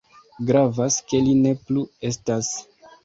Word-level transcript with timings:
Gravas, 0.49 0.97
ke 1.13 1.21
li 1.27 1.37
ne 1.43 1.53
plu 1.67 1.85
estas. 2.11 2.51